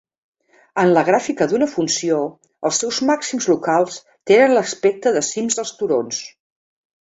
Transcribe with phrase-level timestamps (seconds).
[0.83, 2.21] En la gràfica d'una funció,
[2.69, 3.99] els seus màxims locals
[4.33, 6.25] tenen l'aspecte de cims dels turons.